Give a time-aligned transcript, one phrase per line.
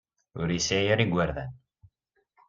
[0.39, 1.51] Ur yesɛi ara igerdan.